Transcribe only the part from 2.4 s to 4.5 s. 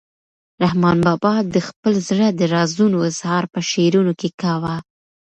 رازونو اظهار په شعرونو کې